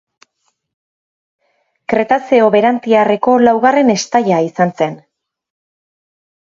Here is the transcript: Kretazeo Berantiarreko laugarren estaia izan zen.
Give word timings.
Kretazeo 1.93 2.49
Berantiarreko 2.57 3.37
laugarren 3.47 3.93
estaia 3.99 4.43
izan 4.51 4.77
zen. 4.83 4.99